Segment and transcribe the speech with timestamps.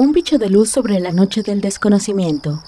[0.00, 2.62] Un bicho de luz sobre la noche del desconocimiento.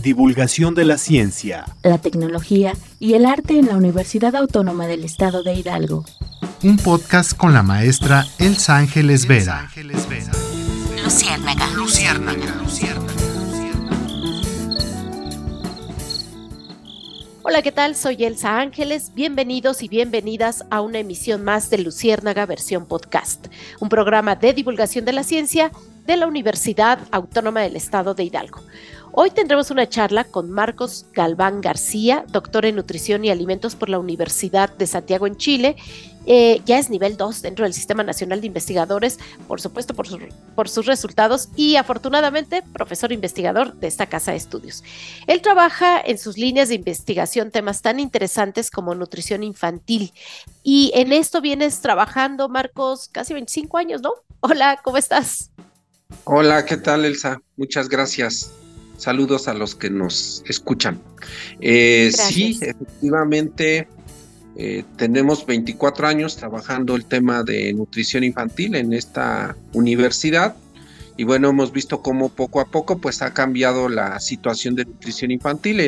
[0.00, 5.42] Divulgación de la ciencia, la tecnología y el arte en la Universidad Autónoma del Estado
[5.42, 6.04] de Hidalgo.
[6.62, 9.68] Un podcast con la maestra Elsa Ángeles Vera.
[11.02, 11.68] Luciérnaga.
[11.74, 12.62] Luciérnaga.
[17.48, 17.94] Hola, ¿qué tal?
[17.94, 19.12] Soy Elsa Ángeles.
[19.14, 23.46] Bienvenidos y bienvenidas a una emisión más de Luciérnaga versión podcast,
[23.78, 25.70] un programa de divulgación de la ciencia
[26.06, 28.64] de la Universidad Autónoma del Estado de Hidalgo.
[29.12, 34.00] Hoy tendremos una charla con Marcos Galván García, doctor en nutrición y alimentos por la
[34.00, 35.76] Universidad de Santiago en Chile.
[36.26, 40.06] Eh, ya es nivel 2 dentro del Sistema Nacional de Investigadores, por supuesto por,
[40.54, 44.82] por sus resultados y afortunadamente profesor investigador de esta casa de estudios.
[45.26, 50.12] Él trabaja en sus líneas de investigación temas tan interesantes como nutrición infantil
[50.62, 54.12] y en esto vienes trabajando, Marcos, casi 25 años, ¿no?
[54.40, 55.50] Hola, ¿cómo estás?
[56.24, 57.40] Hola, ¿qué tal, Elsa?
[57.56, 58.50] Muchas gracias.
[58.96, 61.00] Saludos a los que nos escuchan.
[61.60, 63.88] Eh, sí, efectivamente,
[64.58, 70.56] eh, tenemos 24 años trabajando el tema de nutrición infantil en esta universidad.
[71.18, 75.30] Y bueno, hemos visto cómo poco a poco pues ha cambiado la situación de nutrición
[75.30, 75.80] infantil.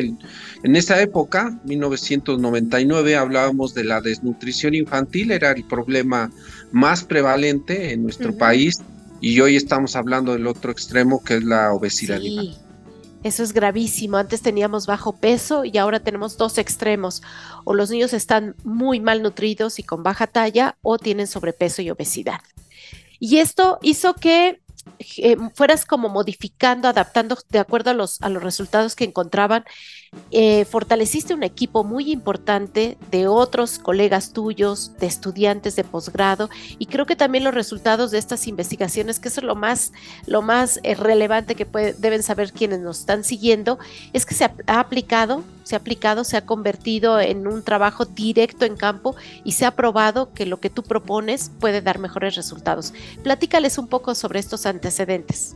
[0.63, 6.31] en esa época, 1999, hablábamos de la desnutrición infantil, era el problema
[6.71, 8.79] más prevalente en nuestro país.
[9.21, 12.68] Y hoy estamos hablando del otro extremo que es la obesidad infantil.
[13.23, 14.17] Eso es gravísimo.
[14.17, 17.21] Antes teníamos bajo peso y ahora tenemos dos extremos.
[17.65, 21.89] O los niños están muy mal nutridos y con baja talla o tienen sobrepeso y
[21.89, 22.39] obesidad.
[23.19, 24.61] Y esto hizo que
[25.17, 29.65] eh, fueras como modificando, adaptando de acuerdo a los, a los resultados que encontraban
[30.31, 36.85] eh, fortaleciste un equipo muy importante de otros colegas tuyos, de estudiantes de posgrado, y
[36.85, 39.91] creo que también los resultados de estas investigaciones, que eso es lo más,
[40.25, 41.65] lo más eh, relevante que
[41.97, 43.79] deben saber quienes nos están siguiendo,
[44.13, 48.65] es que se ha, aplicado, se ha aplicado, se ha convertido en un trabajo directo
[48.65, 52.93] en campo y se ha probado que lo que tú propones puede dar mejores resultados.
[53.23, 55.55] Platícales un poco sobre estos antecedentes.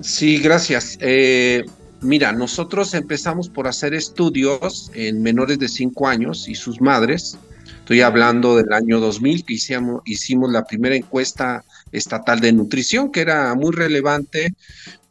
[0.00, 0.98] Sí, gracias.
[1.00, 1.64] Eh,
[2.04, 7.38] Mira, nosotros empezamos por hacer estudios en menores de 5 años y sus madres.
[7.78, 13.22] Estoy hablando del año 2000 que hicimos, hicimos la primera encuesta estatal de nutrición, que
[13.22, 14.52] era muy relevante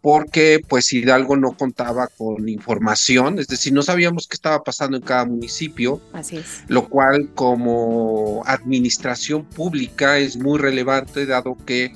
[0.02, 5.03] porque pues Hidalgo no contaba con información, es decir, no sabíamos qué estaba pasando en
[5.03, 6.64] cada municipio, Así es.
[6.68, 11.94] lo cual como administración pública es muy relevante dado que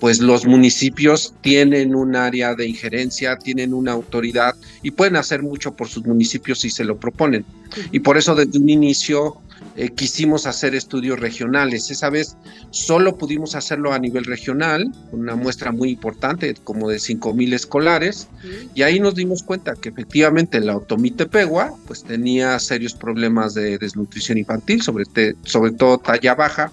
[0.00, 5.76] pues los municipios tienen un área de injerencia, tienen una autoridad y pueden hacer mucho
[5.76, 7.44] por sus municipios si se lo proponen.
[7.92, 9.36] Y por eso desde un inicio
[9.76, 11.90] eh, quisimos hacer estudios regionales.
[11.90, 12.36] Esa vez
[12.70, 18.28] solo pudimos hacerlo a nivel regional, una muestra muy importante, como de 5.000 escolares,
[18.74, 24.38] y ahí nos dimos cuenta que efectivamente la Otomitepegua pues tenía serios problemas de desnutrición
[24.38, 25.04] infantil, sobre,
[25.44, 26.72] sobre todo talla baja,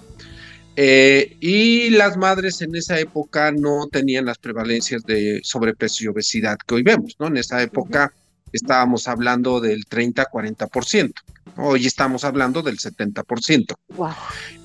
[0.80, 6.56] eh, y las madres en esa época no tenían las prevalencias de sobrepeso y obesidad
[6.64, 7.26] que hoy vemos, ¿no?
[7.26, 8.12] En esa época
[8.52, 11.14] estábamos hablando del 30-40%.
[11.56, 13.74] Hoy estamos hablando del 70%.
[13.96, 14.10] Wow.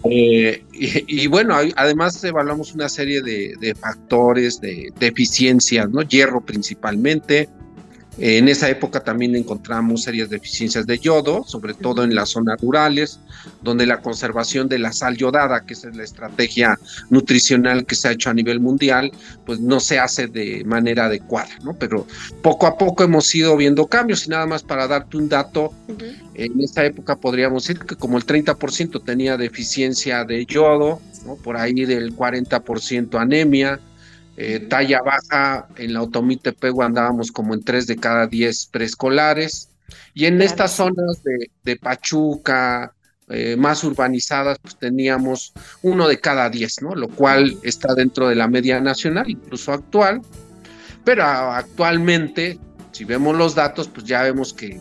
[0.03, 6.03] Eh, y, bueno, además evaluamos una serie de, de factores, de deficiencias, ¿no?
[6.03, 7.49] Hierro principalmente,
[8.17, 13.19] en esa época también encontramos serias deficiencias de yodo, sobre todo en las zonas rurales,
[13.61, 16.77] donde la conservación de la sal yodada, que es la estrategia
[17.09, 19.11] nutricional que se ha hecho a nivel mundial,
[19.45, 21.73] pues no se hace de manera adecuada, ¿no?
[21.73, 22.05] Pero
[22.41, 25.73] poco a poco hemos ido viendo cambios y nada más para darte un dato,
[26.35, 31.35] en esa época podríamos decir que como el 30% tenía deficiencia de yodo, ¿no?
[31.35, 33.79] Por ahí del 40% anemia,
[34.35, 39.69] eh, talla baja, en la Automitepegua andábamos como en 3 de cada 10 preescolares.
[40.13, 41.21] Y en estas zonas
[41.63, 42.93] de, Pachuca,
[43.29, 46.95] eh, más urbanizadas, pues teníamos uno de cada 10, ¿no?
[46.95, 50.21] Lo cual está dentro de la media nacional, incluso actual.
[51.03, 52.57] Pero actualmente,
[52.91, 54.79] si vemos los datos, pues ya vemos que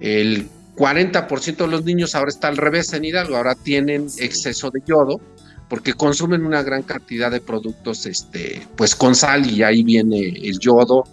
[0.00, 4.80] el 40% de los niños ahora está al revés en Hidalgo, ahora tienen exceso de
[4.86, 5.20] yodo
[5.68, 10.58] porque consumen una gran cantidad de productos este, pues con sal y ahí viene el
[10.58, 11.04] yodo.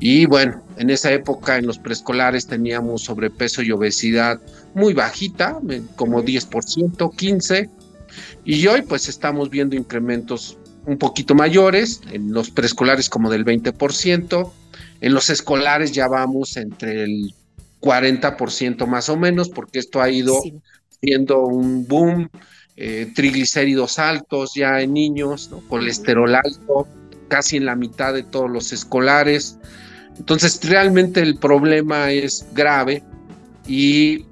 [0.00, 4.40] Y bueno, en esa época en los preescolares teníamos sobrepeso y obesidad
[4.74, 5.60] muy bajita,
[5.96, 7.70] como 10%, 15%,
[8.44, 14.52] y hoy pues estamos viendo incrementos un poquito mayores, en los preescolares como del 20%,
[15.00, 17.34] en los escolares ya vamos entre el
[17.80, 20.40] 40% más o menos, porque esto ha ido
[21.00, 22.28] siendo un boom
[22.76, 26.88] eh, triglicéridos altos ya en niños, colesterol alto,
[27.28, 29.58] casi en la mitad de todos los escolares.
[30.18, 33.02] Entonces, realmente el problema es grave
[33.66, 34.26] y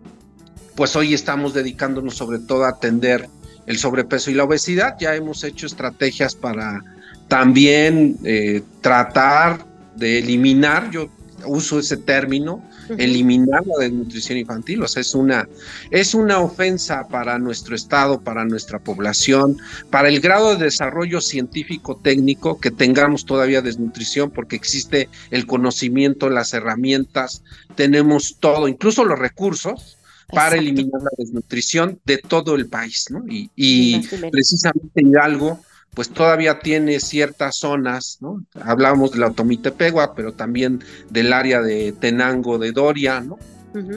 [0.75, 3.29] pues hoy estamos dedicándonos sobre todo a atender
[3.67, 4.97] el sobrepeso y la obesidad.
[4.99, 6.83] Ya hemos hecho estrategias para
[7.29, 9.67] también eh, tratar
[9.97, 11.11] de eliminar, yo
[11.47, 12.63] uso ese término,
[12.99, 14.83] eliminar la desnutrición infantil.
[14.83, 15.49] O sea, es una,
[15.91, 19.59] es una ofensa para nuestro Estado, para nuestra población,
[19.91, 26.55] para el grado de desarrollo científico-técnico que tengamos todavía desnutrición, porque existe el conocimiento, las
[26.55, 27.43] herramientas,
[27.75, 29.99] tenemos todo, incluso los recursos
[30.33, 33.25] para eliminar la desnutrición de todo el país, ¿no?
[33.29, 34.01] Y, y
[34.31, 35.61] precisamente Hidalgo
[35.95, 38.45] pues todavía tiene ciertas zonas, ¿no?
[38.61, 43.39] Hablábamos de la Otomitepegua, pero también del área de Tenango de Doria, ¿no?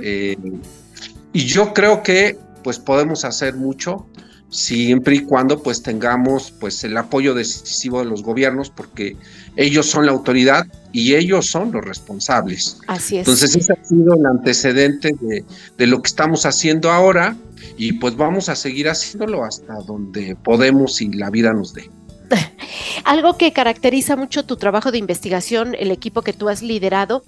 [0.01, 0.38] Eh,
[1.34, 4.07] y yo creo que pues podemos hacer mucho
[4.53, 9.17] siempre y cuando pues tengamos pues el apoyo decisivo de los gobiernos porque
[9.55, 12.77] ellos son la autoridad y ellos son los responsables.
[12.88, 13.21] Así es.
[13.21, 15.44] Entonces ese ha sido el antecedente de,
[15.77, 17.35] de lo que estamos haciendo ahora
[17.77, 21.89] y pues vamos a seguir haciéndolo hasta donde podemos y la vida nos dé.
[23.03, 27.23] Algo que caracteriza mucho tu trabajo de investigación, el equipo que tú has liderado,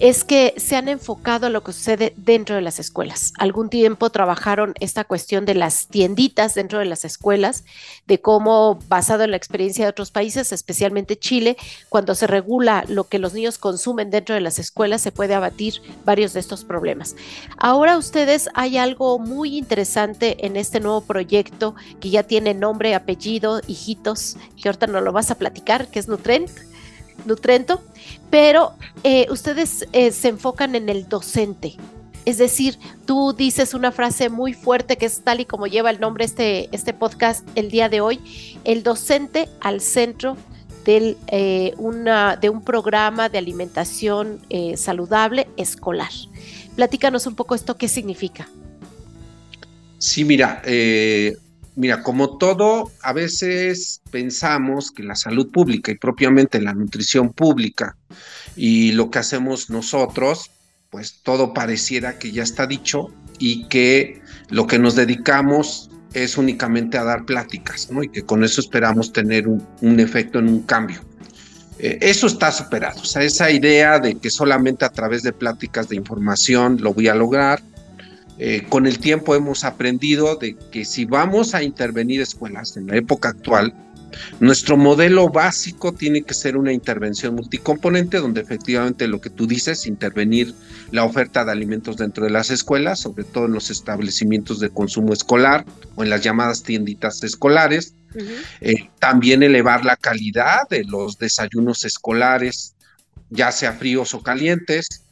[0.00, 3.32] es que se han enfocado a lo que sucede dentro de las escuelas.
[3.38, 7.64] Algún tiempo trabajaron esta cuestión de las tienditas dentro de las escuelas,
[8.06, 11.56] de cómo, basado en la experiencia de otros países, especialmente Chile,
[11.88, 15.80] cuando se regula lo que los niños consumen dentro de las escuelas, se puede abatir
[16.04, 17.14] varios de estos problemas.
[17.56, 23.60] Ahora ustedes hay algo muy interesante en este nuevo proyecto que ya tiene nombre, apellido,
[23.66, 26.50] hijitos, que ahorita no lo vas a platicar, que es Nutrent.
[27.24, 27.82] Nutrento,
[28.30, 28.72] pero
[29.02, 31.76] eh, ustedes eh, se enfocan en el docente.
[32.24, 36.00] Es decir, tú dices una frase muy fuerte que es tal y como lleva el
[36.00, 38.20] nombre este, este podcast el día de hoy,
[38.64, 40.36] el docente al centro
[40.86, 44.40] del, eh, una, de un programa de alimentación
[44.76, 46.10] saludable escolar.
[46.76, 48.48] Platícanos un poco esto, ¿qué significa?
[49.98, 50.62] Sí, mira,
[51.76, 57.96] Mira, como todo, a veces pensamos que la salud pública y propiamente la nutrición pública
[58.54, 60.52] y lo que hacemos nosotros,
[60.90, 63.10] pues todo pareciera que ya está dicho
[63.40, 68.04] y que lo que nos dedicamos es únicamente a dar pláticas, ¿no?
[68.04, 71.00] Y que con eso esperamos tener un, efecto en un cambio.
[71.80, 75.88] Eh, eso está superado, o sea, esa idea de que solamente a través de pláticas
[75.88, 77.60] de información lo voy a lograr,
[78.38, 82.96] eh, con el tiempo hemos aprendido de que si vamos a intervenir escuelas en la
[82.96, 83.74] época actual,
[84.40, 89.86] nuestro modelo básico tiene que ser una intervención multicomponente, donde efectivamente lo que tú dices,
[89.86, 90.54] intervenir
[90.90, 95.12] la oferta de alimentos dentro de las escuelas, sobre todo en los establecimientos de consumo
[95.12, 95.64] escolar
[95.94, 97.94] o en las llamadas tienditas escolares.
[98.60, 102.76] Eh, también elevar la calidad de los desayunos escolares,
[103.30, 105.03] ya sea fríos o calientes.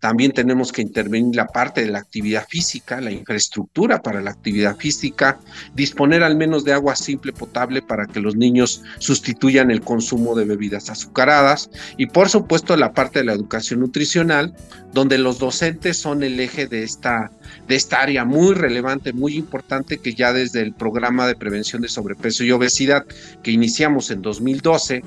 [0.00, 4.76] También tenemos que intervenir la parte de la actividad física, la infraestructura para la actividad
[4.76, 5.38] física,
[5.74, 10.46] disponer al menos de agua simple potable para que los niños sustituyan el consumo de
[10.46, 14.54] bebidas azucaradas y por supuesto la parte de la educación nutricional,
[14.92, 17.30] donde los docentes son el eje de esta,
[17.68, 21.88] de esta área muy relevante, muy importante que ya desde el programa de prevención de
[21.88, 23.04] sobrepeso y obesidad
[23.42, 25.02] que iniciamos en 2012,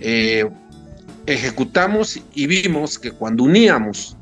[0.00, 0.44] eh,
[1.26, 4.16] ejecutamos y vimos que cuando uníamos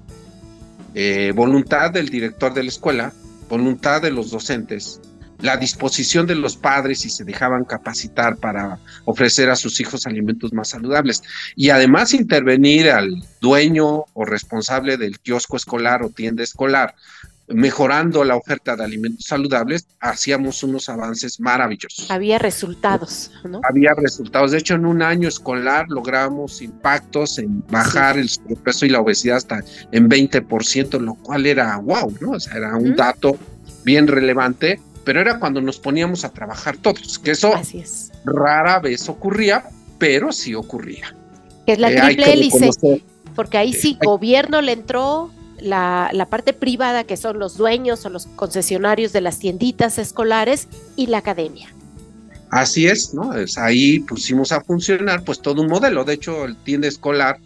[0.95, 3.13] eh, voluntad del director de la escuela,
[3.49, 5.01] voluntad de los docentes,
[5.41, 10.53] la disposición de los padres y se dejaban capacitar para ofrecer a sus hijos alimentos
[10.53, 11.23] más saludables.
[11.55, 16.95] Y además intervenir al dueño o responsable del kiosco escolar o tienda escolar
[17.49, 22.11] mejorando la oferta de alimentos saludables, hacíamos unos avances maravillosos.
[22.11, 23.61] Había resultados, ¿no?
[23.69, 24.53] Había resultados.
[24.53, 29.37] De hecho, en un año escolar logramos impactos en bajar el sobrepeso y la obesidad
[29.37, 32.33] hasta en 20%, lo cual era wow, ¿no?
[32.33, 33.37] O sea, era un dato
[33.85, 37.53] bien relevante, pero era cuando nos poníamos a trabajar todos, que eso
[38.25, 39.65] rara vez ocurría,
[39.99, 41.15] pero sí ocurría.
[41.67, 42.71] Que es la eh, triple hélice,
[43.35, 45.31] porque ahí sí, gobierno le entró,
[45.61, 51.07] la, parte privada, que son los dueños o los concesionarios de las tienditas escolares, y
[51.07, 51.73] la academia.
[52.51, 53.35] Así es, ¿no?
[53.35, 56.05] Es ahí pusimos a funcionar pues todo un modelo.
[56.05, 57.39] De hecho, el tienda escolar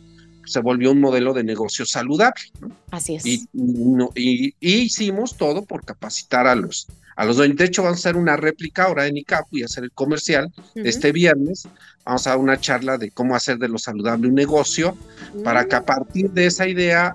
[0.44, 2.70] se volvió un modelo de negocio saludable, ¿no?
[2.90, 3.24] Así es.
[3.24, 7.56] Y, y, hicimos todo por capacitar a los, a los dueños.
[7.56, 11.12] De hecho, vamos a hacer una réplica ahora en ICAPU y hacer el comercial este
[11.12, 11.68] viernes.
[12.04, 14.96] Vamos a dar una charla de cómo hacer de lo saludable un negocio
[15.44, 17.14] para que a partir de esa idea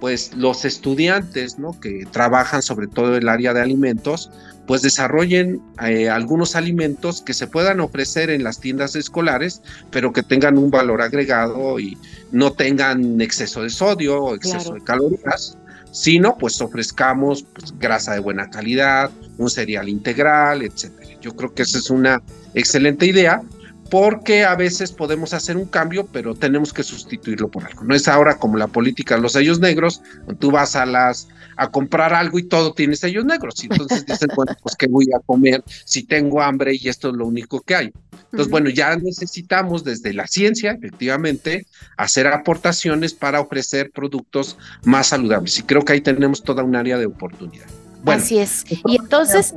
[0.00, 1.78] pues los estudiantes, ¿no?
[1.80, 4.30] Que trabajan sobre todo el área de alimentos,
[4.66, 10.22] pues desarrollen eh, algunos alimentos que se puedan ofrecer en las tiendas escolares, pero que
[10.22, 11.98] tengan un valor agregado y
[12.32, 15.58] no tengan exceso de sodio o exceso de calorías,
[15.92, 21.20] sino pues ofrezcamos pues, grasa de buena calidad, un cereal integral, etcétera.
[21.20, 22.22] Yo creo que esa es una
[22.54, 23.42] excelente idea
[23.90, 27.84] porque a veces podemos hacer un cambio, pero tenemos que sustituirlo por algo.
[27.84, 30.02] No es ahora como la política de los sellos negros,
[30.38, 33.62] tú vas a las a comprar algo y todo tiene sellos negros.
[33.62, 37.14] Y entonces dicen, bueno, pues qué voy a comer si tengo hambre y esto es
[37.14, 37.92] lo único que hay.
[38.24, 45.58] Entonces, bueno, ya necesitamos desde la ciencia, efectivamente, hacer aportaciones para ofrecer productos más saludables.
[45.60, 47.66] Y creo que ahí tenemos toda un área de oportunidad.
[48.06, 48.64] Así es.
[48.68, 49.54] Y entonces,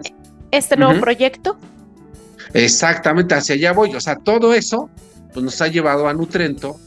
[0.51, 1.57] este nuevo proyecto
[2.53, 3.95] Exactamente, hacia allá voy.
[3.95, 4.89] O sea, todo eso
[5.33, 6.79] pues, nos ha llevado a Nutrento.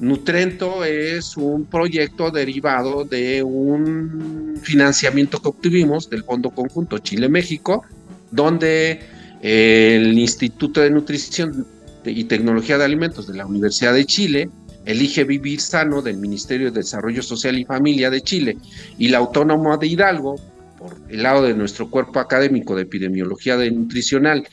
[0.00, 7.84] Nutrento es un proyecto derivado de un financiamiento que obtuvimos del Fondo Conjunto Chile-México,
[8.30, 9.00] donde
[9.42, 11.66] el Instituto de Nutrición
[12.04, 14.50] y Tecnología de Alimentos de la Universidad de Chile,
[14.84, 18.56] Elige Vivir Sano del Ministerio de Desarrollo Social y Familia de Chile
[18.98, 20.36] y la Autónoma de Hidalgo,
[20.78, 24.46] por el lado de nuestro cuerpo académico de epidemiología de nutricional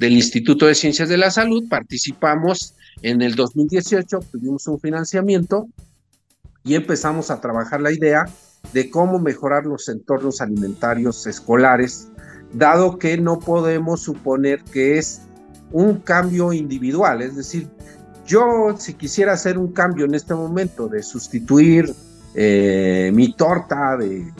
[0.00, 5.68] del Instituto de Ciencias de la Salud, participamos en el 2018, tuvimos un financiamiento
[6.64, 8.24] y empezamos a trabajar la idea
[8.72, 12.08] de cómo mejorar los entornos alimentarios escolares,
[12.54, 15.20] dado que no podemos suponer que es
[15.70, 17.68] un cambio individual, es decir,
[18.26, 21.92] yo si quisiera hacer un cambio en este momento de sustituir
[22.34, 24.32] eh, mi torta de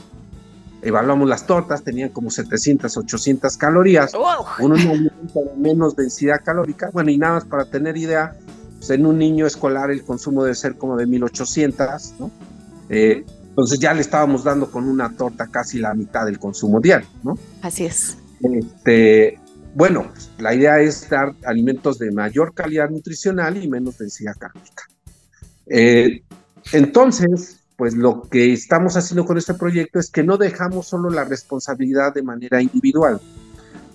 [0.82, 4.12] evaluamos las tortas, tenían como 700, 800 calorías,
[4.60, 8.36] un alimento de menos densidad calórica, bueno, y nada más para tener idea,
[8.78, 12.30] pues en un niño escolar el consumo debe ser como de 1800, ¿no?
[12.88, 17.08] Eh, entonces ya le estábamos dando con una torta casi la mitad del consumo diario,
[17.22, 17.38] ¿no?
[17.62, 18.16] Así es.
[18.40, 19.38] Este,
[19.74, 24.84] bueno, pues, la idea es dar alimentos de mayor calidad nutricional y menos densidad calórica.
[25.66, 26.22] Eh,
[26.72, 31.24] entonces, pues lo que estamos haciendo con este proyecto es que no dejamos solo la
[31.24, 33.18] responsabilidad de manera individual,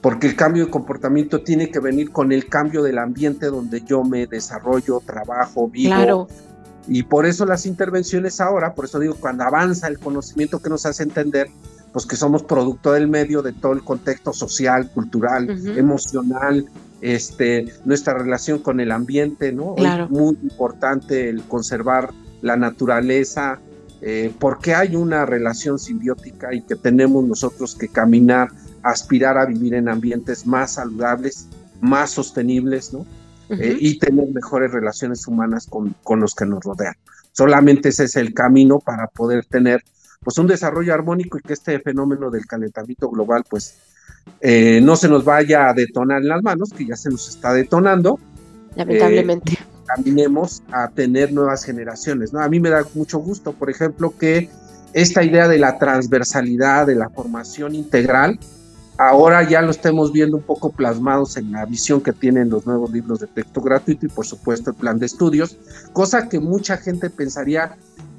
[0.01, 4.03] porque el cambio de comportamiento tiene que venir con el cambio del ambiente donde yo
[4.03, 5.93] me desarrollo, trabajo, vivo.
[5.93, 6.27] Claro.
[6.87, 10.87] Y por eso las intervenciones ahora, por eso digo, cuando avanza el conocimiento que nos
[10.87, 11.47] hace entender,
[11.93, 16.65] pues que somos producto del medio, de todo el contexto social, cultural, emocional,
[17.01, 19.75] este, nuestra relación con el ambiente, ¿no?
[19.77, 22.09] Es muy importante el conservar
[22.41, 23.59] la naturaleza,
[24.07, 28.49] eh, porque hay una relación simbiótica y que tenemos nosotros que caminar,
[28.83, 31.47] aspirar a vivir en ambientes más saludables,
[31.81, 33.03] más sostenibles, ¿no?
[33.49, 36.93] Eh, y tener mejores relaciones humanas con, con, los que nos rodean.
[37.31, 39.83] Solamente ese es el camino para poder tener
[40.23, 43.75] pues un desarrollo armónico y que este fenómeno del calentamiento global pues
[44.39, 47.53] eh, no se nos vaya a detonar en las manos, que ya se nos está
[47.53, 48.19] detonando.
[48.75, 52.33] Lamentablemente caminemos a tener nuevas generaciones.
[52.33, 52.39] ¿no?
[52.41, 54.49] A mí me da mucho gusto, por ejemplo, que
[54.93, 58.39] esta idea de la transversalidad, de la formación integral,
[58.97, 62.91] ahora ya lo estemos viendo un poco plasmados en la visión que tienen los nuevos
[62.91, 65.57] libros de texto gratuito y por supuesto el plan de estudios,
[65.91, 67.75] cosa que mucha gente pensaría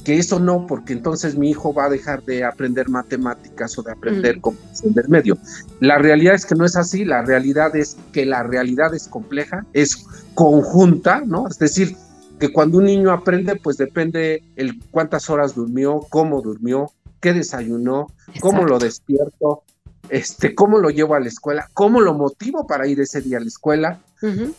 [0.06, 3.90] que eso no, porque entonces mi hijo va a dejar de aprender matemáticas o de
[3.90, 4.94] aprender mm.
[4.94, 5.36] del medio.
[5.80, 9.66] La realidad es que no es así, la realidad es que la realidad es compleja,
[9.72, 11.48] es conjunta, ¿no?
[11.48, 11.96] Es decir,
[12.38, 18.06] que cuando un niño aprende, pues depende el cuántas horas durmió, cómo durmió, qué desayunó,
[18.38, 19.64] cómo lo despierto,
[20.08, 23.40] este, cómo lo llevo a la escuela, cómo lo motivo para ir ese día a
[23.40, 23.98] la escuela,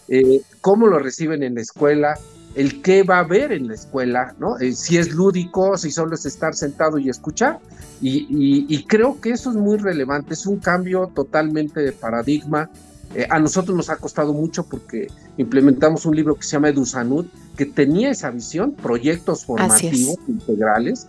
[0.09, 2.19] eh, cómo lo reciben en la escuela,
[2.55, 4.57] el qué va a haber en la escuela, ¿no?
[4.59, 7.59] Eh, si es lúdico, si solo es estar sentado y escuchar.
[8.01, 12.69] Y, creo que eso es muy relevante, es un cambio totalmente de paradigma.
[13.15, 17.25] Eh, a nosotros nos ha costado mucho porque implementamos un libro que se llama Edusanud,
[17.55, 21.07] que tenía esa visión, proyectos formativos integrales,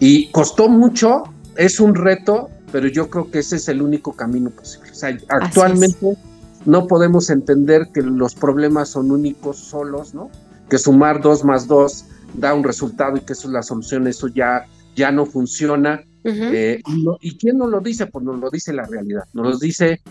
[0.00, 1.24] y costó mucho,
[1.56, 4.90] es un reto, pero yo creo que ese es el único camino posible.
[4.90, 6.16] O sea, actualmente
[6.64, 10.30] no podemos entender que los problemas son únicos solos, ¿no?
[10.68, 14.28] Que sumar dos más dos da un resultado y que eso es la solución, eso
[14.28, 16.02] ya, ya no funciona.
[16.24, 16.82] Eh,
[17.20, 18.06] y, quién nos lo dice?
[18.06, 20.02] Pues nos lo dice la realidad, nos lo dice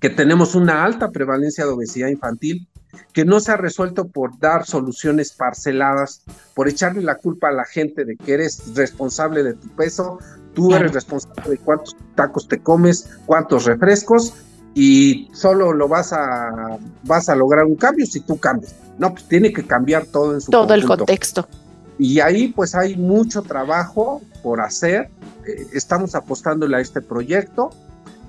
[0.00, 2.66] que tenemos una alta prevalencia de obesidad infantil,
[3.12, 6.24] que no se ha resuelto por dar soluciones parceladas,
[6.54, 10.18] por echarle la culpa a la gente de que eres responsable de tu peso,
[10.54, 14.34] tú eres responsable de cuántos tacos te comes, cuántos refrescos,
[14.74, 18.74] y solo lo vas a, vas a lograr un cambio si tú cambias.
[18.98, 21.48] No, pues tiene que cambiar todo en su Todo el contexto.
[21.98, 25.10] Y ahí pues hay mucho trabajo por hacer.
[25.46, 27.70] Eh, estamos apostándole a este proyecto.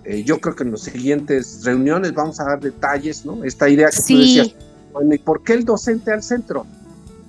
[0.04, 3.44] Eh, yo creo que en las siguientes reuniones vamos a dar detalles, ¿no?
[3.44, 4.56] Esta idea que tú decías,
[4.94, 6.66] bueno, ¿y por qué el docente al centro?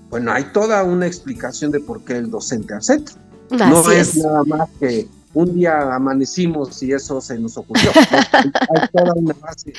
[0.08, 3.14] Bueno, hay toda una explicación de por qué el docente al centro.
[3.50, 7.90] no es nada más que un día amanecimos y eso se nos ocurrió.
[8.34, 9.72] hay toda una base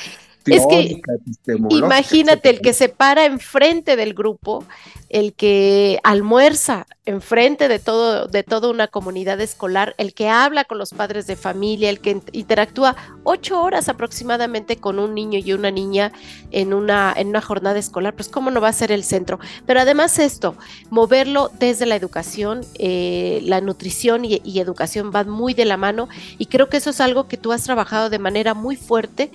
[0.45, 1.01] es que
[1.69, 4.65] imagínate el que se para enfrente del grupo,
[5.09, 10.77] el que almuerza enfrente de todo de toda una comunidad escolar, el que habla con
[10.77, 15.69] los padres de familia, el que interactúa ocho horas aproximadamente con un niño y una
[15.69, 16.13] niña
[16.51, 19.39] en una en una jornada escolar, pues cómo no va a ser el centro.
[19.65, 20.55] Pero además esto,
[20.89, 26.07] moverlo desde la educación, eh, la nutrición y, y educación van muy de la mano
[26.37, 29.29] y creo que eso es algo que tú has trabajado de manera muy fuerte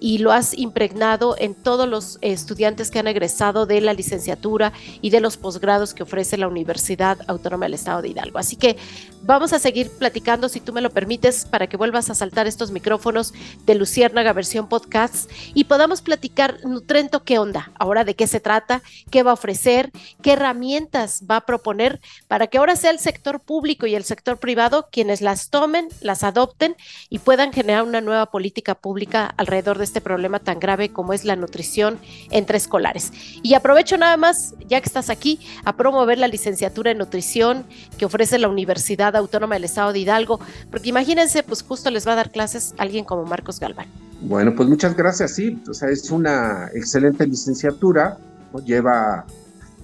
[0.00, 5.10] y lo has impregnado en todos los estudiantes que han egresado de la licenciatura y
[5.10, 8.38] de los posgrados que ofrece la Universidad Autónoma del Estado de Hidalgo.
[8.38, 8.76] Así que
[9.22, 12.70] vamos a seguir platicando, si tú me lo permites, para que vuelvas a saltar estos
[12.70, 13.32] micrófonos
[13.66, 18.82] de Luciérnaga versión podcast y podamos platicar Nutrento qué onda, ahora de qué se trata,
[19.10, 19.90] qué va a ofrecer,
[20.22, 24.38] qué herramientas va a proponer para que ahora sea el sector público y el sector
[24.38, 26.76] privado quienes las tomen, las adopten
[27.08, 31.24] y puedan generar una nueva política pública alrededor de este problema tan grave como es
[31.24, 31.98] la nutrición
[32.30, 33.12] entre escolares.
[33.42, 37.66] Y aprovecho nada más, ya que estás aquí, a promover la licenciatura en nutrición
[37.98, 40.40] que ofrece la Universidad Autónoma del Estado de Hidalgo,
[40.70, 43.86] porque imagínense, pues justo les va a dar clases alguien como Marcos Galván.
[44.22, 48.18] Bueno, pues muchas gracias, sí, o sea, es una excelente licenciatura,
[48.64, 49.24] lleva...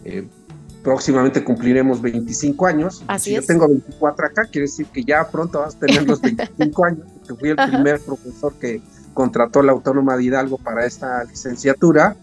[0.05, 0.27] Eh,
[0.87, 3.03] próximamente cumpliremos 25 años.
[3.09, 3.41] Así si es.
[3.41, 7.07] Yo tengo 24 acá, quiere decir que ya pronto vas a tener los 25 años,
[7.19, 8.81] porque fui el primer profesor que
[9.13, 12.17] contrató la Autónoma de Hidalgo para esta licenciatura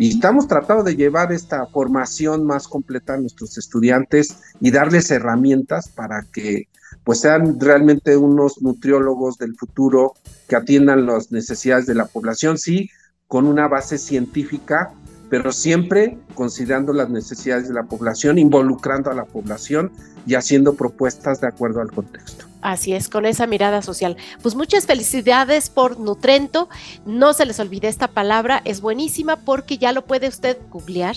[0.00, 5.90] y estamos tratando de llevar esta formación más completa a nuestros estudiantes y darles herramientas
[5.90, 6.68] para que
[7.04, 10.14] pues sean realmente unos nutriólogos del futuro
[10.48, 12.88] que atiendan las necesidades de la población, sí,
[13.26, 14.90] con una base científica,
[15.28, 19.92] pero siempre considerando las necesidades de la población, involucrando a la población
[20.24, 22.49] y haciendo propuestas de acuerdo al contexto.
[22.62, 24.16] Así es, con esa mirada social.
[24.42, 26.68] Pues muchas felicidades por Nutrento.
[27.06, 31.16] No se les olvide esta palabra, es buenísima porque ya lo puede usted googlear,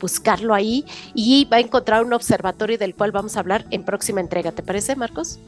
[0.00, 4.20] buscarlo ahí y va a encontrar un observatorio del cual vamos a hablar en próxima
[4.20, 4.52] entrega.
[4.52, 5.38] ¿Te parece, Marcos?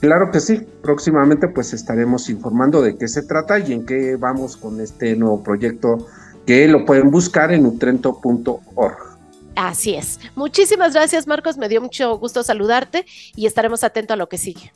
[0.00, 0.66] Claro que sí.
[0.82, 5.44] Próximamente pues estaremos informando de qué se trata y en qué vamos con este nuevo
[5.44, 6.08] proyecto
[6.44, 9.11] que lo pueden buscar en nutrento.org.
[9.56, 10.18] Así es.
[10.34, 11.56] Muchísimas gracias, Marcos.
[11.56, 14.72] Me dio mucho gusto saludarte y estaremos atentos a lo que sigue.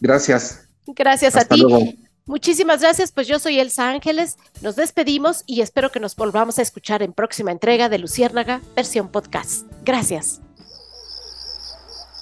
[0.00, 0.68] Gracias.
[0.86, 1.64] Gracias a ti.
[2.26, 6.62] Muchísimas gracias, pues yo soy Elsa Ángeles, nos despedimos y espero que nos volvamos a
[6.62, 9.64] escuchar en próxima entrega de Luciérnaga, versión podcast.
[9.84, 10.40] Gracias.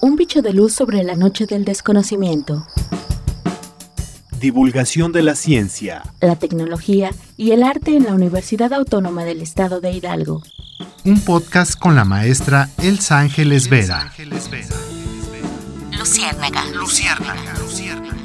[0.02, 2.66] Un bicho de luz sobre la noche del desconocimiento.
[4.38, 9.80] Divulgación de la ciencia, la tecnología y el arte en la Universidad Autónoma del Estado
[9.80, 10.42] de Hidalgo
[11.04, 14.12] un podcast con la maestra Elsa Ángeles Vera.
[15.98, 16.64] Luciérnaga.
[16.72, 17.54] Luciérnaga.
[17.58, 18.23] Luciérnaga.